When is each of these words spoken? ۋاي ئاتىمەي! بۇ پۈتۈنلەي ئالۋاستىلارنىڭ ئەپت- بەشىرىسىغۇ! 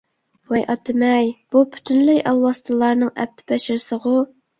ۋاي 0.51 0.63
ئاتىمەي! 0.73 1.27
بۇ 1.55 1.61
پۈتۈنلەي 1.75 2.21
ئالۋاستىلارنىڭ 2.31 3.13
ئەپت- 3.25 3.45
بەشىرىسىغۇ! 3.53 4.15